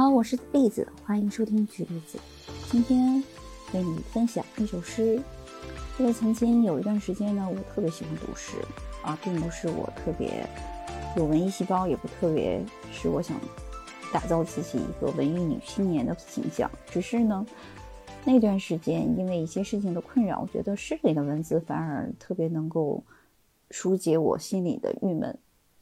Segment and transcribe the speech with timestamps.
[0.00, 2.18] 好，我是栗子，欢迎收听举例子。
[2.70, 3.22] 今天
[3.70, 5.20] 给你分享一首诗。
[5.98, 8.56] 因为曾经有一段时间呢，我特别喜欢读诗
[9.04, 10.48] 啊，并不是我特别
[11.18, 13.38] 有文艺细胞，也不特别是我想
[14.10, 16.70] 打造自己一个文艺女青年的形象。
[16.86, 17.44] 只是呢，
[18.24, 23.04] 那段时间因为一些事情的困扰，我觉得诗里的文字反而特别能够
[23.70, 25.38] 疏解我心里的郁闷。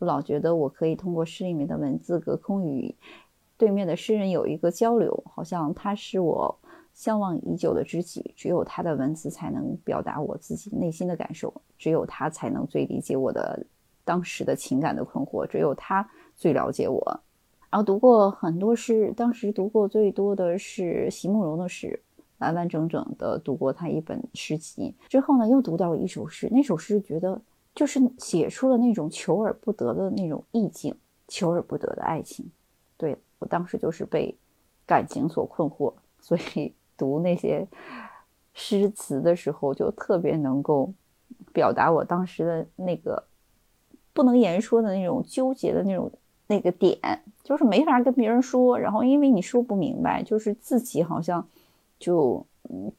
[0.00, 2.94] 我老觉得我可以通过诗里面的文字隔空与。
[3.62, 6.58] 对面的诗人有一个交流，好像他是我
[6.92, 13.64] 向往已久的知己，只有他的文字才能表达我自己内心的感受，只有他才能最理解我的
[14.04, 17.20] 当时的情感的困惑，只有他最了解我。
[17.70, 22.02] 然后读过很多诗，当时读过最多的是席慕容的诗，
[22.38, 24.92] 完完整整的读过他一本诗集。
[25.08, 27.40] 之后呢，又读到一首诗，那首诗觉得
[27.76, 30.92] 就是写出了那种求而不得的那种意境，
[31.28, 32.50] 求而不得的爱情。
[32.96, 33.16] 对。
[33.42, 34.32] 我当时就是被
[34.86, 37.66] 感情所困惑，所以 读那些
[38.54, 40.92] 诗词的时候，就特别能够
[41.52, 43.24] 表达我当时的那个
[44.12, 46.08] 不能言说的那种纠结的那种
[46.46, 46.96] 那个点，
[47.42, 48.78] 就是没法跟别人说。
[48.78, 51.44] 然后因为你说不明白，就是自己好像
[51.98, 52.46] 就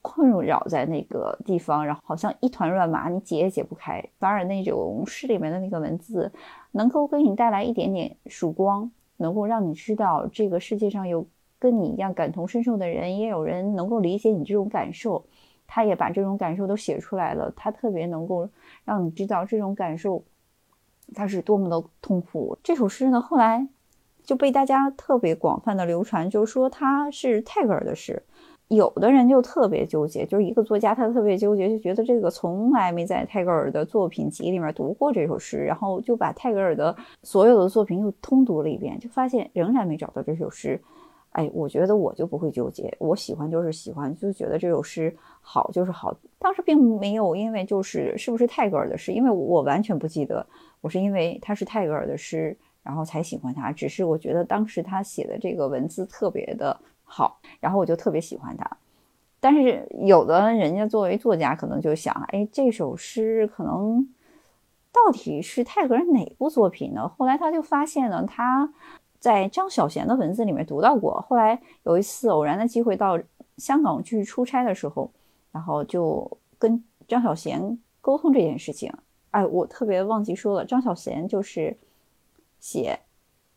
[0.00, 4.00] 困扰在那个地方，然后好像一团乱麻，你解也解不开。
[4.20, 6.30] 反而那种诗里面的那个文字，
[6.72, 8.88] 能够给你带来一点点曙光。
[9.18, 11.26] 能够让你知道，这个世界上有
[11.58, 15.26] 跟你一样感同身受的人，也有人能够理解你这种感受。
[15.70, 18.48] 他也把这种感受都写出来了，他特别能够
[18.86, 20.24] 让你知道这种感受，
[21.14, 22.56] 他是多么的痛苦。
[22.62, 23.68] 这首诗呢，后来
[24.22, 28.22] 就被大家特别广泛的流传，就是说它是泰戈尔的诗。
[28.68, 40.78] 有的人就特别纠结，就是一个作家，他特别纠结，就觉得这个从来没在泰戈尔的作品集里面读过这首诗，然后就把泰戈尔的所有的作品又通读了一遍，就发现仍然没找到这首诗。
[41.30, 46.14] 哎，我觉得我就不会纠结，我喜欢就是喜欢，就觉得这首诗好就是好。
[46.38, 50.46] 当时并没有因为就是是不是泰戈尔的诗，因为我完全不记得，
[50.82, 53.72] 我是因为他是泰戈尔的诗，然后才喜欢他。
[53.72, 56.78] 只是我觉得当时他写的这个文字特别的。
[57.10, 58.76] 好，然后我就特别喜欢他，
[59.40, 64.06] 但是有的人家作为作家，可能就想，哎，这首诗可能
[64.92, 67.08] 到底是泰戈尔哪部作品呢？
[67.08, 68.72] 后来他就发现呢，他
[69.18, 71.24] 在张小娴的文字里面读到过。
[71.28, 73.18] 后来有一次偶然的机会到
[73.56, 75.10] 香港去出差的时候，
[75.50, 78.92] 然后就跟张小娴沟通这件事情。
[79.30, 81.76] 哎，我特别忘记说了，张小娴就是
[82.60, 83.00] 写《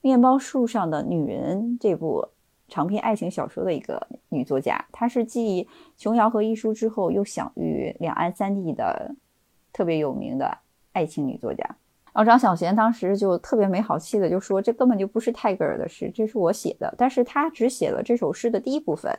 [0.00, 2.28] 面包树上的女人》这部。
[2.68, 9.14] 长篇爱情小说的一个女作家，她是继琼瑶和一书之后又享誉两岸三地的
[9.72, 10.58] 特别有名的
[10.92, 11.64] 爱情女作家。
[12.12, 19.12] 然后张小娴当时就特别没好气的就说：“这根本就不是泰戈尔的诗，这是我写的。”但是她只写了这首诗的第一部分，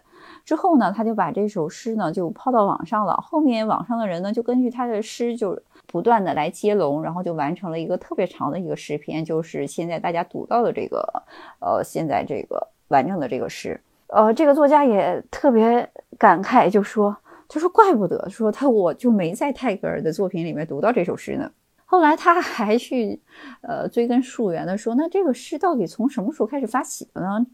[0.44, 3.14] 之后呢，她就把这首诗呢就抛到网上了。
[3.18, 11.24] 后面网上的人呢就根据她的诗就不断的来接龙，然后就完成了一个特别长的一个诗篇，就是现在大家读到的这个，
[11.60, 12.68] 呃，现在这个。
[12.90, 17.16] 完整的这个诗，呃，这个作家也特别感慨，就说，
[17.50, 21.52] 就说怪不得，说他我就没在泰戈尔的作品里面读到这首诗呢。
[21.90, 23.22] 后来他还去，
[23.62, 27.46] 呃，追根溯源的说，那这个诗到底从什么时候开始发起的呢？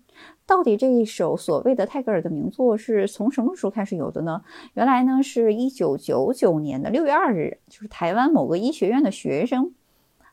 [0.45, 4.41] 到底这一首所谓的泰戈尔的名作是从什么时候开始有的呢？
[4.73, 9.71] 原来呢，是一九九九年的六月二日，就是台湾某个医学院的学生，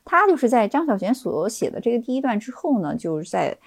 [0.03, 3.57] 他就是在张小娴所写的这个第一段之后呢，就是在。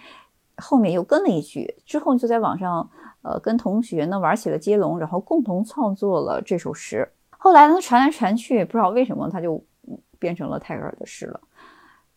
[0.56, 2.88] 后面又跟了一句，之后就在网上，
[3.22, 7.08] 呃，跟同学呢玩起了接龙，然后共同创作了这首诗。
[7.30, 9.62] 后来呢，传来传去，不知道为什么，他就
[10.18, 11.40] 变成了泰戈尔的诗了。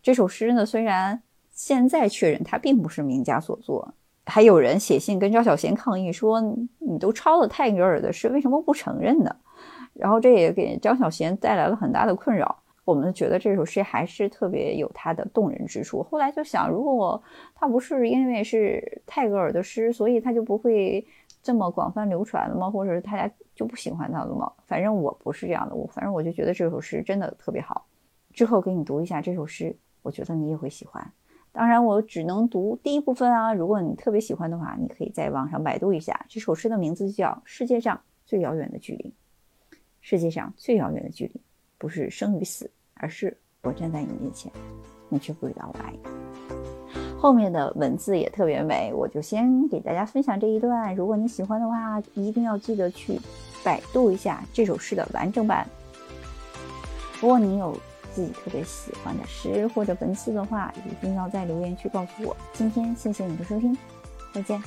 [0.02, 1.22] 这首诗呢，虽然
[1.52, 3.94] 现在确认它并不是名家所作，
[4.26, 6.40] 还有人写信跟张小娴抗议说
[6.80, 9.36] ：“你都抄了泰戈尔的诗，为什么不承认呢？”
[9.94, 12.60] 然后这也给张小娴带来了很大的困扰。
[12.88, 16.02] 我们觉得这首诗还是特别有它的动人之处。
[16.04, 17.22] 后来就想，如果
[17.54, 21.06] 它不是因为是泰戈尔的诗，所以它就不会
[21.44, 22.72] 这么广泛流传了吗？
[22.72, 24.50] 或者是大家就不喜欢它了吗？
[24.66, 27.86] 反正我不是这样的，我反正我就觉得这首诗真的特别好。
[28.32, 31.12] 之后给你读一下这首诗，我觉得你也会喜欢。
[31.52, 33.54] 当然，我只能读第一部分啊。
[33.54, 36.26] 如果你特别喜欢的话，你可以在网上百度一下。
[36.30, 39.10] 这首诗的名字叫《世界上最遥远的距离》。
[40.00, 41.42] 世界上最遥远的距离，
[41.78, 42.72] 不是生与死。
[43.00, 44.52] 而是我站在你面前，
[45.10, 46.00] 你却不知道我爱你。
[47.20, 50.96] 后面的文字也特别美，我就先给大家分享这一段。
[50.96, 53.20] 如果你喜欢的话，一定要记得去
[53.64, 55.68] 百度一下这首诗的完整版。
[57.20, 57.76] 如果你有
[58.14, 62.38] 自己特别喜欢的诗或者文字的话，一定要在留言区告诉我。
[62.54, 63.76] 今天谢谢你的收听。
[64.32, 64.62] 再见。